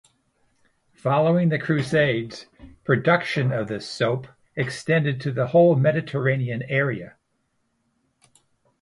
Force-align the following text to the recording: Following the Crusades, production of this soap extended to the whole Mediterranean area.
Following 0.95 1.49
the 1.49 1.59
Crusades, 1.59 2.47
production 2.83 3.51
of 3.51 3.67
this 3.67 3.87
soap 3.87 4.25
extended 4.55 5.21
to 5.21 5.31
the 5.31 5.45
whole 5.45 5.75
Mediterranean 5.75 6.63
area. 6.63 7.17